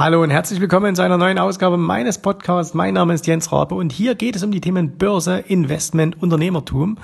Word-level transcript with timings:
Hallo 0.00 0.22
und 0.22 0.30
herzlich 0.30 0.62
willkommen 0.62 0.96
zu 0.96 1.02
einer 1.02 1.18
neuen 1.18 1.38
Ausgabe 1.38 1.76
meines 1.76 2.16
Podcasts. 2.16 2.72
Mein 2.72 2.94
Name 2.94 3.12
ist 3.12 3.26
Jens 3.26 3.52
Rabe 3.52 3.74
und 3.74 3.92
hier 3.92 4.14
geht 4.14 4.34
es 4.34 4.42
um 4.42 4.50
die 4.50 4.62
Themen 4.62 4.96
Börse, 4.96 5.40
Investment, 5.40 6.22
Unternehmertum. 6.22 6.96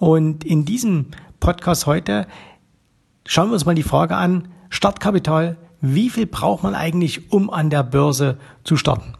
Und 0.00 0.42
in 0.42 0.64
diesem 0.64 1.06
Podcast 1.38 1.86
heute 1.86 2.26
schauen 3.24 3.50
wir 3.50 3.52
uns 3.52 3.66
mal 3.66 3.76
die 3.76 3.84
Frage 3.84 4.16
an, 4.16 4.48
Startkapital, 4.68 5.58
wie 5.80 6.10
viel 6.10 6.26
braucht 6.26 6.64
man 6.64 6.74
eigentlich, 6.74 7.30
um 7.30 7.50
an 7.50 7.70
der 7.70 7.84
Börse 7.84 8.36
zu 8.64 8.76
starten? 8.76 9.14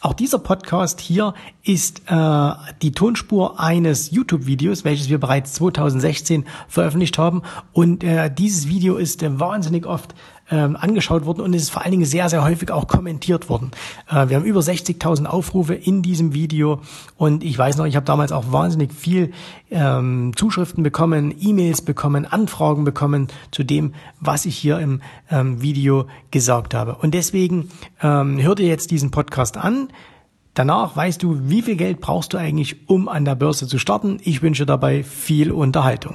Auch 0.00 0.14
dieser 0.14 0.38
Podcast 0.38 1.00
hier 1.00 1.34
ist 1.64 2.02
äh, 2.06 2.50
die 2.82 2.92
Tonspur 2.92 3.58
eines 3.58 4.12
YouTube-Videos, 4.12 4.84
welches 4.84 5.08
wir 5.08 5.18
bereits 5.18 5.54
2016 5.54 6.44
veröffentlicht 6.68 7.18
haben. 7.18 7.42
Und 7.72 8.04
äh, 8.04 8.32
dieses 8.32 8.68
Video 8.68 8.96
ist 8.96 9.22
äh, 9.22 9.40
wahnsinnig 9.40 9.86
oft 9.86 10.14
ähm, 10.50 10.76
angeschaut 10.76 11.26
worden 11.26 11.40
und 11.40 11.54
es 11.54 11.62
ist 11.62 11.70
vor 11.70 11.82
allen 11.82 11.90
Dingen 11.90 12.04
sehr, 12.04 12.28
sehr 12.28 12.44
häufig 12.44 12.70
auch 12.70 12.86
kommentiert 12.86 13.48
worden. 13.48 13.70
Äh, 14.08 14.28
wir 14.28 14.36
haben 14.36 14.44
über 14.44 14.60
60.000 14.60 15.26
Aufrufe 15.26 15.74
in 15.74 16.02
diesem 16.02 16.34
Video 16.34 16.80
und 17.16 17.42
ich 17.42 17.58
weiß 17.58 17.76
noch, 17.76 17.86
ich 17.86 17.96
habe 17.96 18.06
damals 18.06 18.32
auch 18.32 18.52
wahnsinnig 18.52 18.92
viel 18.92 19.32
ähm, 19.70 20.32
Zuschriften 20.36 20.82
bekommen, 20.82 21.34
E-Mails 21.38 21.82
bekommen, 21.82 22.26
Anfragen 22.26 22.84
bekommen 22.84 23.28
zu 23.50 23.64
dem, 23.64 23.94
was 24.20 24.46
ich 24.46 24.56
hier 24.56 24.78
im 24.78 25.00
ähm, 25.30 25.62
Video 25.62 26.06
gesagt 26.30 26.74
habe. 26.74 26.96
Und 26.96 27.14
deswegen 27.14 27.70
ähm, 28.00 28.40
hör 28.40 28.54
dir 28.54 28.66
jetzt 28.66 28.90
diesen 28.90 29.10
Podcast 29.10 29.56
an. 29.56 29.88
Danach 30.54 30.96
weißt 30.96 31.22
du, 31.22 31.38
wie 31.50 31.60
viel 31.60 31.76
Geld 31.76 32.00
brauchst 32.00 32.32
du 32.32 32.38
eigentlich, 32.38 32.88
um 32.88 33.08
an 33.08 33.26
der 33.26 33.34
Börse 33.34 33.66
zu 33.66 33.78
starten. 33.78 34.18
Ich 34.22 34.40
wünsche 34.40 34.64
dabei 34.64 35.02
viel 35.02 35.52
Unterhaltung. 35.52 36.14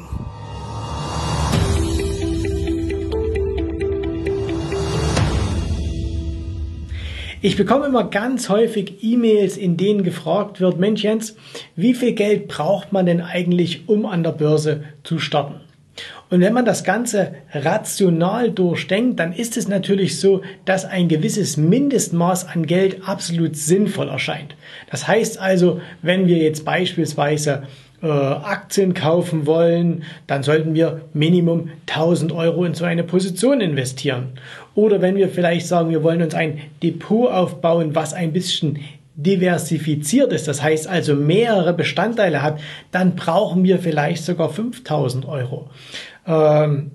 Ich 7.43 7.57
bekomme 7.57 7.87
immer 7.87 8.03
ganz 8.03 8.49
häufig 8.49 9.03
E-Mails, 9.03 9.57
in 9.57 9.75
denen 9.75 10.03
gefragt 10.03 10.61
wird, 10.61 10.79
Mensch 10.79 11.01
Jens, 11.01 11.35
wie 11.75 11.95
viel 11.95 12.13
Geld 12.13 12.47
braucht 12.47 12.93
man 12.93 13.07
denn 13.07 13.19
eigentlich, 13.19 13.89
um 13.89 14.05
an 14.05 14.21
der 14.21 14.33
Börse 14.33 14.83
zu 15.03 15.17
starten? 15.17 15.55
Und 16.29 16.41
wenn 16.41 16.53
man 16.53 16.65
das 16.65 16.83
Ganze 16.83 17.33
rational 17.51 18.51
durchdenkt, 18.51 19.19
dann 19.19 19.33
ist 19.33 19.57
es 19.57 19.67
natürlich 19.67 20.19
so, 20.19 20.43
dass 20.65 20.85
ein 20.85 21.07
gewisses 21.07 21.57
Mindestmaß 21.57 22.47
an 22.47 22.67
Geld 22.67 23.07
absolut 23.07 23.55
sinnvoll 23.55 24.09
erscheint. 24.09 24.55
Das 24.91 25.07
heißt 25.07 25.39
also, 25.39 25.81
wenn 26.03 26.27
wir 26.27 26.37
jetzt 26.37 26.63
beispielsweise 26.63 27.63
äh, 28.01 28.07
Aktien 28.07 28.93
kaufen 28.93 29.45
wollen, 29.45 30.03
dann 30.27 30.43
sollten 30.43 30.73
wir 30.73 31.01
Minimum 31.13 31.69
1000 31.87 32.31
Euro 32.31 32.65
in 32.65 32.73
so 32.73 32.85
eine 32.85 33.03
Position 33.03 33.61
investieren. 33.61 34.29
Oder 34.73 35.01
wenn 35.01 35.15
wir 35.15 35.29
vielleicht 35.29 35.67
sagen, 35.67 35.89
wir 35.89 36.03
wollen 36.03 36.21
uns 36.21 36.33
ein 36.33 36.59
Depot 36.81 37.31
aufbauen, 37.31 37.93
was 37.93 38.13
ein 38.13 38.33
bisschen 38.33 38.79
diversifiziert 39.15 40.33
ist, 40.33 40.47
das 40.47 40.63
heißt 40.63 40.87
also 40.87 41.15
mehrere 41.15 41.73
Bestandteile 41.73 42.41
hat, 42.41 42.59
dann 42.91 43.15
brauchen 43.15 43.63
wir 43.63 43.77
vielleicht 43.77 44.23
sogar 44.23 44.49
5000 44.49 45.27
Euro. 45.27 45.69
Ähm, 46.25 46.91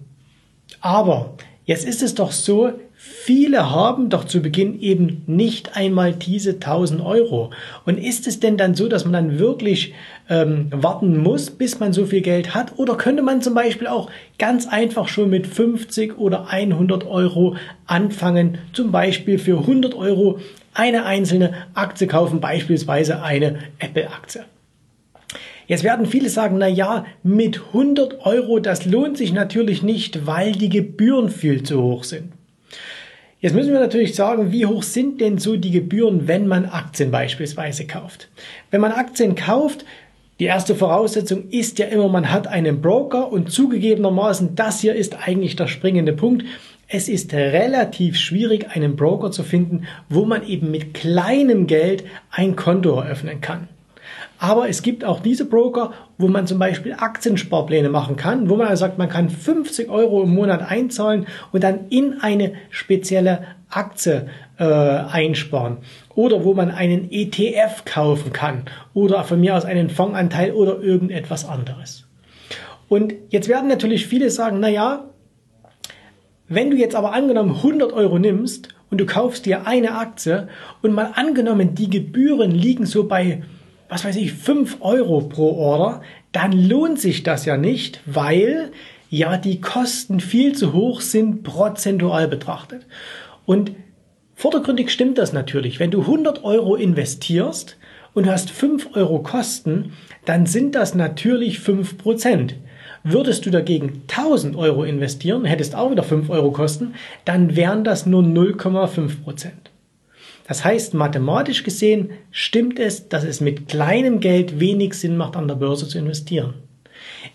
aber 0.81 1.35
jetzt 1.67 1.87
ist 1.87 2.03
es 2.03 2.15
doch 2.15 2.33
so, 2.33 2.73
Viele 2.99 3.71
haben 3.71 4.09
doch 4.09 4.25
zu 4.25 4.41
Beginn 4.41 4.81
eben 4.81 5.23
nicht 5.27 5.77
einmal 5.77 6.13
diese 6.13 6.55
1000 6.55 7.01
Euro. 7.03 7.51
Und 7.85 7.99
ist 7.99 8.27
es 8.27 8.41
denn 8.41 8.57
dann 8.57 8.75
so, 8.75 8.89
dass 8.89 9.05
man 9.05 9.13
dann 9.13 9.39
wirklich 9.39 9.95
ähm, 10.29 10.69
warten 10.71 11.17
muss, 11.19 11.51
bis 11.51 11.79
man 11.79 11.93
so 11.93 12.07
viel 12.07 12.21
Geld 12.21 12.55
hat? 12.55 12.79
Oder 12.79 12.97
könnte 12.97 13.23
man 13.23 13.43
zum 13.43 13.55
Beispiel 13.55 13.87
auch 13.87 14.11
ganz 14.39 14.67
einfach 14.67 15.09
schon 15.09 15.31
mit 15.31 15.47
50 15.47 16.19
oder 16.19 16.49
100 16.49 17.07
Euro 17.07 17.57
anfangen, 17.87 18.59
zum 18.73 18.91
Beispiel 18.93 19.39
für 19.39 19.59
100 19.59 19.95
Euro 19.95 20.39
eine 20.75 21.05
einzelne 21.07 21.55
Aktie 21.75 22.07
kaufen, 22.07 22.41
beispielsweise 22.41 23.23
eine 23.23 23.59
Apple-Aktie? 23.79 24.45
Jetzt 25.69 25.83
werden 25.83 26.07
viele 26.07 26.29
sagen, 26.29 26.59
na 26.59 26.69
ja, 26.69 27.07
mit 27.25 27.61
100 27.69 28.25
Euro, 28.25 28.61
das 28.61 28.85
lohnt 28.85 29.19
sich 29.19 29.33
natürlich 29.33 29.83
nicht, 29.83 30.27
weil 30.27 30.53
die 30.53 30.69
Gebühren 30.69 31.29
viel 31.29 31.65
zu 31.65 31.83
hoch 31.83 32.05
sind. 32.05 32.33
Jetzt 33.41 33.55
müssen 33.55 33.73
wir 33.73 33.81
natürlich 33.81 34.15
sagen, 34.15 34.53
wie 34.53 34.65
hoch 34.65 34.83
sind 34.83 35.21
denn 35.21 35.39
so 35.39 35.57
die 35.57 35.71
Gebühren, 35.71 36.27
wenn 36.27 36.47
man 36.47 36.65
Aktien 36.67 37.11
beispielsweise 37.11 37.87
kauft? 37.87 38.29
Wenn 38.71 38.81
man 38.81 38.93
Aktien 38.93 39.35
kauft, 39.35 39.85
die 40.39 40.45
erste 40.45 40.75
Voraussetzung 40.75 41.49
ist 41.49 41.79
ja 41.79 41.87
immer, 41.87 42.09
man 42.09 42.31
hat 42.31 42.47
einen 42.47 42.83
Broker 42.83 43.33
und 43.33 43.51
zugegebenermaßen, 43.51 44.55
das 44.55 44.81
hier 44.81 44.95
ist 44.95 45.27
eigentlich 45.27 45.57
der 45.57 45.67
springende 45.67 46.13
Punkt. 46.13 46.45
Es 46.89 47.09
ist 47.09 47.33
relativ 47.33 48.17
schwierig, 48.17 48.69
einen 48.71 48.97
Broker 48.97 49.31
zu 49.31 49.43
finden, 49.43 49.87
wo 50.11 50.27
man 50.27 50.47
eben 50.47 50.71
mit 50.71 50.93
kleinem 50.93 51.67
Geld 51.67 52.05
ein 52.31 52.55
Konto 52.55 53.01
eröffnen 53.01 53.41
kann. 53.41 53.69
Aber 54.39 54.69
es 54.69 54.83
gibt 54.83 55.05
auch 55.05 55.21
diese 55.21 55.47
Broker, 55.47 55.93
wo 56.19 56.29
man 56.29 56.47
zum 56.47 56.59
Beispiel 56.59 56.93
Aktiensparpläne 56.93 57.89
machen 57.89 58.17
kann, 58.17 58.51
wo 58.51 58.57
man 58.57 58.77
sagt, 58.77 58.99
man 58.99 59.09
kann 59.09 59.31
50 59.31 59.89
Euro 59.89 60.23
im 60.23 60.35
Monat 60.35 60.71
einzahlen 60.71 61.27
und 61.53 61.65
dann 61.65 61.89
in 61.89 62.21
eine 62.21 62.53
spezielle 62.69 63.45
Aktie 63.71 64.29
äh, 64.59 64.65
einsparen. 64.65 65.79
Oder 66.15 66.45
wo 66.45 66.55
man 66.55 66.71
einen 66.71 67.11
ETF 67.11 67.85
kaufen 67.85 68.33
kann 68.33 68.63
oder 68.95 69.25
von 69.25 69.41
mir 69.41 69.57
aus 69.57 69.65
einen 69.65 69.91
Fondsanteil 69.91 70.53
oder 70.53 70.81
irgendetwas 70.81 71.47
anderes. 71.47 72.05
Und 72.89 73.15
jetzt 73.31 73.49
werden 73.49 73.69
natürlich 73.69 74.07
viele 74.07 74.31
sagen, 74.31 74.61
na 74.61 74.69
ja, 74.69 75.05
wenn 76.49 76.71
du 76.71 76.77
jetzt 76.77 76.95
aber 76.95 77.13
angenommen 77.13 77.57
100 77.57 77.93
Euro 77.93 78.19
nimmst 78.19 78.69
und 78.91 78.99
du 78.99 79.07
kaufst 79.07 79.47
dir 79.47 79.67
eine 79.67 79.97
Aktie 79.99 80.49
und 80.83 80.93
mal 80.93 81.13
angenommen, 81.15 81.75
die 81.75 81.91
Gebühren 81.91 82.53
liegen 82.53 82.87
so 82.87 83.09
bei 83.09 83.43
was 83.89 84.05
weiß 84.05 84.17
ich, 84.17 84.33
5 84.33 84.79
Euro 84.81 85.23
pro 85.23 85.57
Order, 85.57 86.03
dann 86.33 86.53
lohnt 86.53 87.01
sich 87.01 87.23
das 87.23 87.45
ja 87.45 87.57
nicht, 87.57 88.01
weil 88.07 88.73
ja 89.11 89.37
die 89.37 89.61
Kosten 89.61 90.21
viel 90.21 90.55
zu 90.55 90.73
hoch 90.73 91.01
sind, 91.01 91.43
prozentual 91.45 92.29
betrachtet. 92.29 92.87
Und 93.45 93.73
vordergründig 94.37 94.91
stimmt 94.91 95.19
das 95.19 95.33
natürlich. 95.33 95.81
Wenn 95.81 95.91
du 95.91 96.03
100 96.03 96.45
Euro 96.45 96.77
investierst 96.77 97.77
und 98.15 98.31
hast 98.31 98.51
5 98.51 98.95
Euro 98.95 99.19
Kosten, 99.19 99.93
dann 100.25 100.47
sind 100.47 100.77
das 100.77 100.95
natürlich 100.95 101.59
5 101.59 101.99
Prozent. 101.99 102.55
Würdest 103.03 103.47
du 103.47 103.51
dagegen 103.51 104.03
1000 104.09 104.57
Euro 104.57 104.85
investieren, 104.85 105.45
hättest 105.45 105.75
auch 105.75 105.91
wieder 105.91 106.03
5 106.03 106.31
Euro 106.31 106.51
Kosten, 106.51 106.95
dann 107.25 107.57
wären 107.57 107.83
das 107.83 108.07
nur 108.07 108.23
0,5 108.23 109.23
Prozent. 109.23 109.71
Das 110.49 110.65
heißt, 110.65 110.95
mathematisch 110.95 111.65
gesehen 111.65 112.11
stimmt 112.31 112.79
es, 112.79 113.09
dass 113.09 113.25
es 113.25 113.41
mit 113.41 113.69
kleinem 113.69 114.21
Geld 114.21 114.61
wenig 114.61 114.95
Sinn 114.95 115.17
macht, 115.17 115.37
an 115.37 115.49
der 115.49 115.57
Börse 115.57 115.89
zu 115.89 115.99
investieren. 115.99 116.55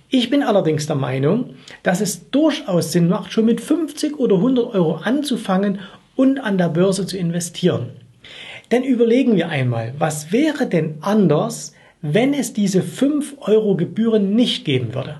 Ich 0.10 0.30
bin 0.30 0.44
allerdings 0.44 0.88
der 0.88 0.96
Meinung, 0.96 1.56
dass 1.84 2.02
es 2.02 2.30
durchaus 2.32 2.92
Sinn 2.92 3.08
macht, 3.08 3.32
schon 3.32 3.46
mit 3.46 3.62
50 3.62 4.18
oder 4.20 4.36
100 4.36 4.74
Euro 4.76 4.96
anzufangen 4.96 5.80
und 6.22 6.38
an 6.38 6.60
der 6.60 6.70
Börse 6.70 7.08
zu 7.08 7.18
investieren. 7.18 7.90
Denn 8.70 8.84
überlegen 8.84 9.38
wir 9.38 9.50
einmal, 9.50 9.96
was 9.98 10.32
wäre 10.32 10.68
denn 10.68 11.00
anders, 11.02 11.74
wenn 12.04 12.36
es 12.36 12.54
diese 12.54 12.84
5 12.84 13.38
Euro 13.40 13.76
Gebühren 13.76 14.36
nicht 14.36 14.64
geben 14.64 14.94
würde? 14.94 15.18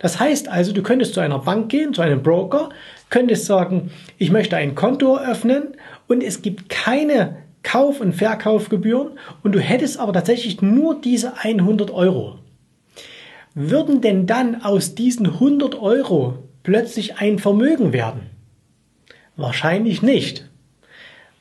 Das 0.00 0.18
heißt 0.18 0.48
also, 0.48 0.72
du 0.72 0.82
könntest 0.82 1.14
zu 1.14 1.20
einer 1.20 1.38
Bank 1.38 1.68
gehen, 1.68 1.94
zu 1.94 2.02
einem 2.02 2.24
Broker, 2.24 2.70
könntest 3.10 3.46
sagen, 3.46 3.92
ich 4.18 4.32
möchte 4.32 4.56
ein 4.56 4.74
Konto 4.74 5.14
eröffnen 5.14 5.68
und 6.08 6.20
es 6.20 6.42
gibt 6.42 6.68
keine 6.68 7.36
Kauf- 7.62 8.00
und 8.00 8.14
Verkaufgebühren 8.14 9.20
und 9.44 9.54
du 9.54 9.60
hättest 9.60 10.00
aber 10.00 10.12
tatsächlich 10.12 10.62
nur 10.62 11.00
diese 11.00 11.36
100 11.36 11.92
Euro. 11.92 12.40
Würden 13.54 14.00
denn 14.00 14.26
dann 14.26 14.62
aus 14.64 14.96
diesen 14.96 15.26
100 15.26 15.80
Euro 15.80 16.38
plötzlich 16.64 17.18
ein 17.18 17.38
Vermögen 17.38 17.92
werden? 17.92 18.39
Wahrscheinlich 19.40 20.02
nicht. 20.02 20.48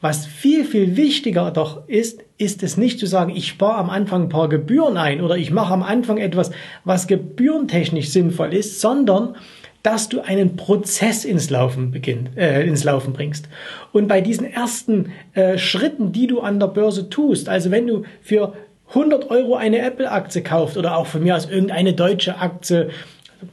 Was 0.01 0.25
viel, 0.25 0.63
viel 0.63 0.95
wichtiger 0.95 1.51
doch 1.51 1.88
ist, 1.88 2.24
ist 2.38 2.63
es 2.63 2.77
nicht 2.77 3.00
zu 3.00 3.06
sagen, 3.06 3.35
ich 3.35 3.50
spare 3.50 3.77
am 3.77 3.89
Anfang 3.89 4.24
ein 4.24 4.29
paar 4.29 4.47
Gebühren 4.47 4.95
ein 4.95 5.19
oder 5.19 5.35
ich 5.35 5.51
mache 5.51 5.74
am 5.74 5.83
Anfang 5.83 6.18
etwas, 6.18 6.51
was 6.85 7.07
gebührentechnisch 7.07 8.09
sinnvoll 8.09 8.53
ist, 8.53 8.79
sondern 8.79 9.35
dass 9.83 10.07
du 10.07 10.21
einen 10.21 10.56
Prozess 10.56 11.25
ins 11.25 11.50
Laufen 11.50 11.91
beginnt, 11.91 12.38
äh, 12.38 12.65
ins 12.65 12.85
Laufen 12.85 13.12
bringst. 13.12 13.50
Und 13.91 14.07
bei 14.07 14.21
diesen 14.21 14.45
ersten 14.45 15.12
äh, 15.33 15.57
Schritten, 15.57 16.13
die 16.13 16.27
du 16.27 16.39
an 16.39 16.59
der 16.59 16.68
Börse 16.68 17.09
tust, 17.09 17.50
also 17.50 17.71
wenn 17.71 17.88
du 17.88 18.03
für 18.21 18.53
100 18.89 19.29
Euro 19.29 19.56
eine 19.56 19.79
Apple-Aktie 19.79 20.41
kaufst 20.44 20.77
oder 20.77 20.97
auch 20.97 21.07
von 21.07 21.24
mir 21.24 21.35
aus 21.35 21.50
irgendeine 21.50 21.94
deutsche 21.94 22.38
Aktie, 22.38 22.89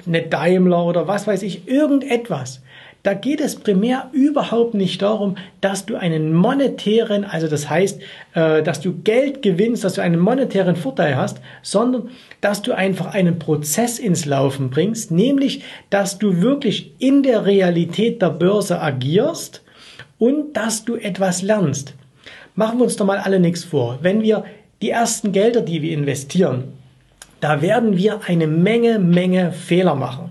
eine 0.07 0.23
Daimler 0.23 0.85
oder 0.85 1.07
was 1.09 1.27
weiß 1.27 1.43
ich, 1.43 1.69
irgendetwas, 1.69 2.63
da 3.07 3.15
geht 3.15 3.41
es 3.41 3.55
primär 3.55 4.09
überhaupt 4.11 4.75
nicht 4.75 5.01
darum, 5.01 5.37
dass 5.61 5.87
du 5.87 5.95
einen 5.95 6.35
monetären, 6.35 7.25
also 7.25 7.47
das 7.47 7.71
heißt, 7.71 8.01
äh, 8.35 8.65
dass 8.65 8.81
du 8.81 8.95
Geld 8.95 9.43
gewinnst, 9.43 9.85
dass 9.85 9.95
du 9.95 10.03
einen 10.03 10.19
monetären 10.19 10.75
Vorteil 10.75 11.17
hast, 11.17 11.41
sondern 11.63 12.11
dass 12.41 12.63
du 12.63 12.73
einfach 12.73 13.15
einen 13.15 13.39
Prozess 13.39 14.01
ins 14.01 14.25
Laufen 14.25 14.71
bringst, 14.71 15.13
nämlich, 15.13 15.63
dass 15.89 16.19
du 16.19 16.41
wirklich 16.43 16.95
in 16.99 17.23
der 17.23 17.47
Realität 17.47 18.23
der 18.23 18.31
Börse 18.31 18.81
agierst 18.81 19.63
und 20.19 20.57
dass 20.57 20.85
du 20.85 20.97
etwas 20.97 21.43
lernst. 21.43 21.95
Machen 22.57 22.81
wir 22.81 22.85
uns 22.87 22.97
doch 22.97 23.07
mal 23.07 23.19
alle 23.19 23.39
nichts 23.39 23.63
vor. 23.63 24.01
Wenn 24.03 24.23
wir 24.23 24.45
die 24.83 24.91
ersten 24.91 25.31
Gelder, 25.31 25.61
die 25.61 25.81
wir 25.81 25.93
investieren, 25.93 26.73
da 27.39 27.63
werden 27.63 27.97
wir 27.97 28.23
eine 28.27 28.49
Menge, 28.49 28.99
Menge 28.99 29.53
Fehler 29.53 29.95
machen. 29.95 30.31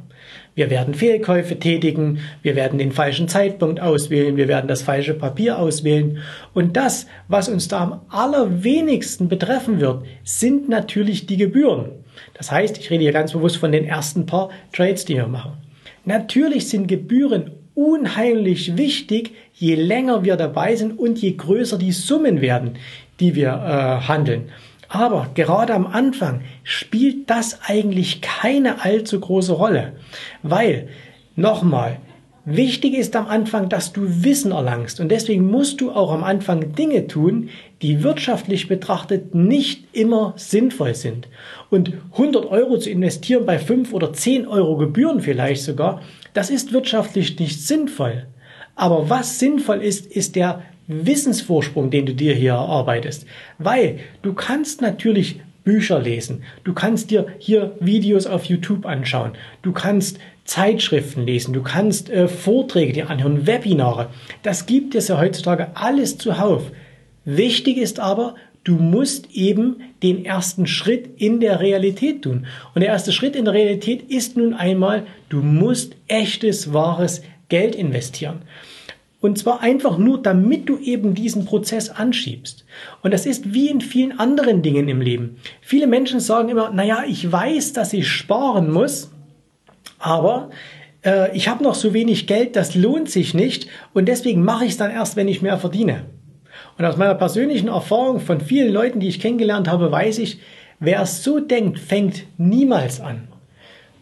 Wir 0.56 0.69
werden 0.69 0.94
Fehlkäufe 0.94 1.60
tätigen, 1.60 2.19
wir 2.42 2.56
werden 2.56 2.80
den 2.80 2.94
falschen 2.94 3.28
Zeitpunkt 3.28 3.81
auswählen, 3.81 4.38
wir 4.38 4.48
werden 4.48 4.69
das 4.69 4.81
falsche 4.81 5.13
Papier 5.13 5.60
auswählen. 5.60 6.19
Und 6.54 6.78
das, 6.78 7.07
was 7.28 7.50
uns 7.50 7.68
da 7.68 7.84
am 7.84 8.02
allerwenigsten 8.07 9.28
betreffen 9.28 9.81
wird, 9.81 10.06
sind 10.24 10.69
natürlich 10.69 11.25
die 11.25 11.36
Gebühren. 11.36 11.92
Das 12.34 12.52
heißt, 12.52 12.78
ich 12.78 12.90
rede 12.90 13.04
hier 13.04 13.12
ganz 13.12 13.34
bewusst 13.34 13.57
von 13.57 13.74
den 13.74 13.86
ersten 13.86 14.25
paar 14.25 14.50
Trades, 14.72 15.04
die 15.04 15.16
wir 15.16 15.28
machen. 15.28 15.54
Natürlich 16.06 16.69
sind 16.69 16.88
Gebühren 16.88 17.52
unheimlich 17.74 18.78
wichtig, 18.78 19.31
je 19.54 19.75
länger 19.75 20.24
wir 20.24 20.38
dabei 20.38 20.78
sind 20.78 20.98
und 20.98 21.22
je 21.22 21.34
größer 21.34 21.78
die 21.78 21.92
Summen 21.92 22.40
werden, 22.40 22.78
die 23.19 23.36
wir 23.36 23.50
äh, 23.50 24.07
handeln. 24.07 24.50
Aber 24.95 25.27
gerade 25.33 25.74
am 25.74 25.88
Anfang 25.88 26.39
spielt 26.63 27.30
das 27.30 27.59
eigentlich 27.68 28.21
keine 28.21 28.86
allzu 28.86 29.19
große 29.19 29.51
Rolle, 29.51 29.92
weil, 30.42 30.88
nochmal, 31.36 31.97
wichtig 32.45 32.94
ist 32.94 33.13
am 33.18 33.27
Anfang, 33.27 33.68
dass 33.68 33.92
du 33.92 34.24
Wissen 34.24 34.53
erlangst 34.53 35.01
und 35.01 35.09
deswegen 35.09 35.51
musst 35.51 35.81
du 35.81 35.92
auch 35.92 36.13
am 36.13 36.24
Anfang 36.24 36.75
Dinge 36.75 37.07
tun, 37.07 37.50
die 37.81 38.03
wirtschaftlich 38.03 38.69
betrachtet 38.69 39.36
nicht 39.36 39.83
immer 39.92 40.33
sinnvoll 40.38 40.95
sind. 40.95 41.27
Und 41.69 41.92
100 42.13 42.45
Euro 42.45 42.77
zu 42.77 42.89
investieren 42.89 43.45
bei 43.45 43.59
5 43.59 43.92
oder 43.92 44.13
10 44.13 44.47
Euro 44.47 44.77
Gebühren 44.77 45.19
vielleicht 45.19 45.63
sogar, 45.63 46.03
das 46.33 46.50
ist 46.50 46.71
wirtschaftlich 46.71 47.38
nicht 47.38 47.68
sinnvoll. 47.68 48.27
Aber 48.75 49.09
was 49.09 49.39
sinnvoll 49.39 49.81
ist, 49.81 50.06
ist 50.06 50.38
der 50.38 50.62
Wissensvorsprung, 50.88 51.90
den 51.90 52.06
du 52.06 52.14
dir 52.14 52.34
hier 52.34 52.54
erarbeitest. 52.54 53.26
Weil 53.58 54.00
du 54.22 54.34
kannst 54.34 54.82
natürlich 54.82 55.42
Bücher 55.64 56.00
lesen, 56.00 56.44
du 56.64 56.74
kannst 56.74 57.10
dir 57.10 57.26
hier 57.40 57.76
Videos 57.80 58.28
auf 58.28 58.46
YouTube 58.46 58.86
anschauen, 58.86 59.32
du 59.64 59.72
kannst 59.72 60.20
Zeitschriften 60.46 61.26
lesen, 61.26 61.54
du 61.54 61.64
kannst 61.64 62.10
äh, 62.12 62.28
Vorträge 62.28 62.94
dir 62.94 63.10
anhören, 63.10 63.48
Webinare. 63.48 64.10
Das 64.44 64.68
gibt 64.68 64.94
es 64.94 65.08
ja 65.08 65.20
heutzutage 65.20 65.76
alles 65.76 66.20
zuhauf. 66.20 66.72
Wichtig 67.26 67.78
ist 67.78 68.00
aber, 68.00 68.36
du 68.64 68.76
musst 68.76 69.31
eben 69.31 69.78
den 70.04 70.24
ersten 70.24 70.68
Schritt 70.68 71.20
in 71.20 71.40
der 71.40 71.62
Realität 71.62 72.22
tun. 72.22 72.46
Und 72.76 72.81
der 72.81 72.90
erste 72.90 73.12
Schritt 73.12 73.36
in 73.36 73.46
der 73.46 73.56
Realität 73.56 74.04
ist 74.04 74.38
nun 74.38 74.54
einmal, 74.54 75.08
du 75.30 75.42
musst 75.42 75.96
echtes, 76.08 76.74
wahres 76.74 77.24
Geld 77.50 77.74
investieren. 77.74 78.44
Und 79.25 79.39
zwar 79.39 79.62
einfach 79.62 79.98
nur, 79.98 80.22
damit 80.22 80.69
du 80.69 80.77
eben 80.77 81.16
diesen 81.16 81.45
Prozess 81.45 81.89
anschiebst. 81.89 82.63
Und 83.01 83.12
das 83.12 83.25
ist 83.25 83.56
wie 83.56 83.72
in 83.72 83.81
vielen 83.81 84.19
anderen 84.19 84.62
Dingen 84.62 84.88
im 84.88 85.01
Leben. 85.01 85.38
Viele 85.62 85.88
Menschen 85.88 86.19
sagen 86.19 86.50
immer, 86.50 86.69
naja, 86.69 87.06
ich 87.07 87.31
weiß, 87.31 87.74
dass 87.74 87.92
ich 87.94 88.07
sparen 88.07 88.69
muss, 88.69 89.10
aber 89.98 90.51
äh, 91.04 91.36
ich 91.36 91.48
habe 91.48 91.63
noch 91.63 91.74
so 91.74 91.92
wenig 91.95 92.27
Geld, 92.27 92.56
das 92.56 92.75
lohnt 92.75 93.10
sich 93.10 93.33
nicht 93.33 93.68
und 93.95 94.07
deswegen 94.07 94.44
mache 94.44 94.66
ich 94.66 94.74
es 94.74 94.77
dann 94.77 94.92
erst, 94.92 95.16
wenn 95.16 95.28
ich 95.28 95.42
mehr 95.42 95.57
verdiene. 95.57 96.04
Und 96.78 96.86
aus 96.86 96.95
meiner 96.95 97.16
persönlichen 97.16 97.69
Erfahrung 97.69 98.19
von 98.19 98.42
vielen 98.42 98.71
Leuten, 98.71 99.00
die 99.00 99.07
ich 99.07 99.19
kennengelernt 99.19 99.68
habe, 99.68 99.92
weiß 99.92 100.19
ich, 100.19 100.38
wer 100.80 101.01
es 101.01 101.24
so 101.24 101.39
denkt, 101.39 101.80
fängt 101.80 102.28
niemals 102.38 103.01
an. 103.01 103.28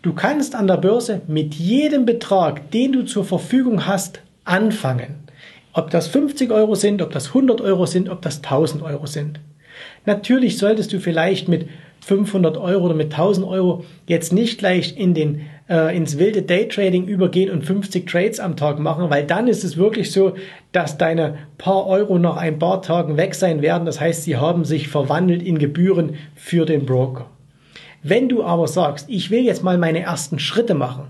Du 0.01 0.11
kannst 0.11 0.53
an 0.53 0.67
der 0.67 0.75
Börse 0.75 1.21
mit 1.27 1.55
jedem 1.55 2.05
Betrag, 2.05 2.71
den 2.71 2.91
du 2.91 3.05
zur 3.05 3.23
Verfügung 3.23 3.87
hast, 3.87 4.19
anfangen. 4.45 5.23
Ob 5.73 5.89
das 5.89 6.07
50 6.07 6.51
Euro 6.51 6.75
sind, 6.75 7.01
ob 7.01 7.11
das 7.11 7.29
100 7.29 7.61
Euro 7.61 7.85
sind, 7.85 8.09
ob 8.09 8.21
das 8.21 8.37
1000 8.43 8.83
Euro 8.83 9.07
sind. 9.07 9.39
Natürlich 10.05 10.57
solltest 10.57 10.93
du 10.93 10.99
vielleicht 10.99 11.47
mit 11.47 11.67
500 12.01 12.57
Euro 12.57 12.85
oder 12.85 12.95
mit 12.95 13.11
1000 13.13 13.47
Euro 13.47 13.85
jetzt 14.07 14.33
nicht 14.33 14.59
gleich 14.59 14.97
in 14.97 15.13
den, 15.13 15.41
äh, 15.69 15.95
ins 15.95 16.17
wilde 16.17 16.41
Daytrading 16.41 17.05
übergehen 17.05 17.49
und 17.49 17.63
50 17.63 18.05
Trades 18.05 18.39
am 18.39 18.57
Tag 18.57 18.79
machen, 18.79 19.09
weil 19.09 19.25
dann 19.25 19.47
ist 19.47 19.63
es 19.63 19.77
wirklich 19.77 20.11
so, 20.11 20.33
dass 20.73 20.97
deine 20.97 21.37
paar 21.57 21.87
Euro 21.87 22.19
nach 22.19 22.37
ein 22.37 22.59
paar 22.59 22.81
Tagen 22.81 23.15
weg 23.15 23.35
sein 23.35 23.61
werden. 23.61 23.85
Das 23.85 24.01
heißt, 24.01 24.23
sie 24.23 24.35
haben 24.35 24.65
sich 24.65 24.89
verwandelt 24.89 25.41
in 25.41 25.57
Gebühren 25.57 26.15
für 26.35 26.65
den 26.65 26.85
Broker. 26.85 27.27
Wenn 28.05 28.27
du 28.27 28.43
aber 28.43 28.67
sagst, 28.67 29.09
ich 29.09 29.31
will 29.31 29.45
jetzt 29.45 29.63
mal 29.63 29.77
meine 29.77 30.01
ersten 30.01 30.37
Schritte 30.37 30.73
machen 30.73 31.05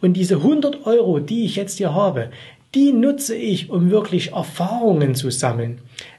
und 0.00 0.12
diese 0.12 0.36
100 0.36 0.86
Euro, 0.86 1.18
die 1.18 1.44
ich 1.44 1.56
jetzt 1.56 1.78
hier 1.78 1.92
habe, 1.92 2.30
die 2.76 2.92
nutze 2.92 3.34
ich, 3.34 3.70
um 3.70 3.90
wirklich 3.90 4.32
Erfahrungen 4.32 5.14
zu 5.14 5.30
sammeln. 5.30 5.78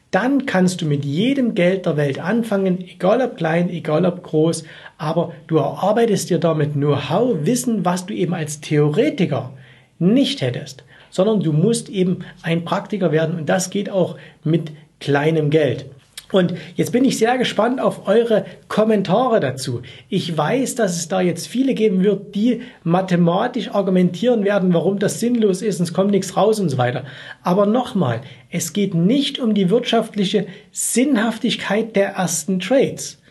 Dann 0.10 0.48
kannst 0.48 0.82
du 0.82 0.86
mit 0.86 1.06
jedem 1.06 1.54
Geld 1.54 1.86
der 1.86 1.98
Welt 1.98 2.18
anfangen, 2.18 2.82
egal 2.82 3.22
ob 3.22 3.38
klein, 3.38 3.70
egal 3.70 4.06
ob 4.06 4.24
groß, 4.24 4.64
aber 4.98 5.34
du 5.46 5.58
erarbeitest 5.58 6.32
dir 6.32 6.40
damit 6.40 6.74
Know-how, 6.74 7.46
Wissen, 7.46 7.86
was 7.86 8.08
du 8.08 8.14
eben 8.16 8.34
als 8.34 8.60
Theoretiker 8.60 9.54
nicht 10.00 10.42
hättest, 10.42 10.84
sondern 11.12 11.42
du 11.42 11.54
musst 11.54 11.90
eben 11.90 12.26
ein 12.42 12.66
Praktiker 12.66 13.12
werden 13.12 13.38
und 13.38 13.48
das 13.48 13.70
geht 13.70 13.92
auch 13.92 14.18
mit 14.44 14.72
kleinem 15.00 15.52
Geld. 15.52 15.86
Und 16.32 16.56
jetzt 16.76 16.92
bin 16.92 17.06
ich 17.06 17.18
sehr 17.18 17.38
gespannt 17.38 17.80
auf 17.80 18.08
eure 18.08 18.46
Kommentare 18.68 19.40
dazu. 19.40 19.82
Ich 20.10 20.38
weiß, 20.38 20.76
dass 20.76 20.98
es 20.98 21.08
da 21.08 21.22
jetzt 21.22 21.48
viele 21.48 21.74
geben 21.74 22.04
wird, 22.04 22.36
die 22.36 22.62
mathematisch 22.84 23.70
argumentieren 23.70 24.44
werden, 24.44 24.74
warum 24.74 25.00
das 25.00 25.20
sinnlos 25.20 25.62
ist 25.62 25.80
und 25.80 25.86
es 25.86 25.94
kommt 25.94 26.12
nichts 26.12 26.36
raus 26.36 26.60
und 26.60 26.70
so 26.70 26.78
weiter. 26.78 27.06
Aber 27.44 27.66
nochmal, 27.66 28.22
es 28.50 28.74
geht 28.74 28.94
nicht 28.94 29.40
um 29.40 29.54
die 29.54 29.70
wirtschaftliche 29.70 30.48
Sinnhaftigkeit 30.72 31.96
der 31.96 32.10
ersten 32.10 32.60
Trades. 32.60 33.22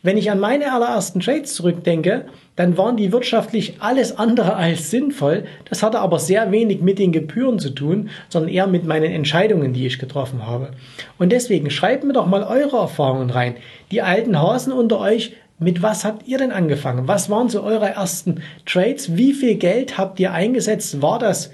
Wenn 0.00 0.16
ich 0.16 0.30
an 0.30 0.38
meine 0.38 0.72
allerersten 0.72 1.18
Trades 1.18 1.54
zurückdenke, 1.54 2.26
dann 2.54 2.78
waren 2.78 2.96
die 2.96 3.10
wirtschaftlich 3.10 3.74
alles 3.80 4.16
andere 4.16 4.54
als 4.54 4.92
sinnvoll. 4.92 5.44
Das 5.68 5.82
hatte 5.82 5.98
aber 5.98 6.20
sehr 6.20 6.52
wenig 6.52 6.80
mit 6.80 7.00
den 7.00 7.10
Gebühren 7.10 7.58
zu 7.58 7.70
tun, 7.70 8.08
sondern 8.28 8.52
eher 8.52 8.68
mit 8.68 8.84
meinen 8.84 9.10
Entscheidungen, 9.10 9.72
die 9.72 9.86
ich 9.86 9.98
getroffen 9.98 10.46
habe. 10.46 10.70
Und 11.18 11.32
deswegen 11.32 11.68
schreibt 11.68 12.04
mir 12.04 12.12
doch 12.12 12.26
mal 12.26 12.44
eure 12.44 12.76
Erfahrungen 12.76 13.30
rein. 13.30 13.56
Die 13.90 14.00
alten 14.00 14.40
Hasen 14.40 14.72
unter 14.72 15.00
euch, 15.00 15.34
mit 15.58 15.82
was 15.82 16.04
habt 16.04 16.28
ihr 16.28 16.38
denn 16.38 16.52
angefangen? 16.52 17.08
Was 17.08 17.28
waren 17.28 17.48
so 17.48 17.64
eure 17.64 17.88
ersten 17.88 18.42
Trades? 18.66 19.16
Wie 19.16 19.32
viel 19.32 19.56
Geld 19.56 19.98
habt 19.98 20.20
ihr 20.20 20.32
eingesetzt? 20.32 21.02
War 21.02 21.18
das 21.18 21.50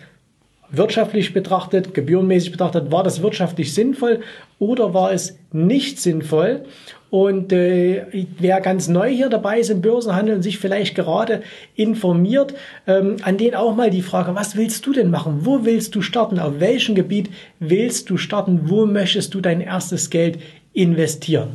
wirtschaftlich 0.70 1.32
betrachtet, 1.32 1.94
gebührenmäßig 1.94 2.52
betrachtet, 2.52 2.90
war 2.90 3.02
das 3.02 3.22
wirtschaftlich 3.22 3.74
sinnvoll 3.74 4.20
oder 4.64 4.94
war 4.94 5.12
es 5.12 5.38
nicht 5.52 6.00
sinnvoll? 6.00 6.64
Und 7.10 7.52
äh, 7.52 8.26
wer 8.38 8.60
ganz 8.60 8.88
neu 8.88 9.08
hier 9.08 9.28
dabei 9.28 9.60
ist 9.60 9.70
im 9.70 9.82
Börsenhandel 9.82 10.34
und 10.34 10.42
sich 10.42 10.58
vielleicht 10.58 10.96
gerade 10.96 11.42
informiert, 11.76 12.54
ähm, 12.88 13.18
an 13.22 13.36
den 13.36 13.54
auch 13.54 13.76
mal 13.76 13.90
die 13.90 14.02
Frage, 14.02 14.34
was 14.34 14.56
willst 14.56 14.84
du 14.86 14.92
denn 14.92 15.10
machen? 15.10 15.40
Wo 15.42 15.64
willst 15.64 15.94
du 15.94 16.02
starten? 16.02 16.40
Auf 16.40 16.58
welchem 16.58 16.96
Gebiet 16.96 17.30
willst 17.60 18.10
du 18.10 18.16
starten? 18.16 18.62
Wo 18.64 18.84
möchtest 18.86 19.32
du 19.34 19.40
dein 19.40 19.60
erstes 19.60 20.10
Geld 20.10 20.38
investieren? 20.72 21.54